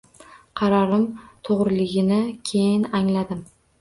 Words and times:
Qarorim 0.61 1.03
to‘g‘riligini 1.49 2.19
keyin 2.53 2.89
angladim. 3.03 3.45